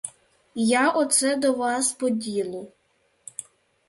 [0.69, 2.65] Я оце до вас по ділу.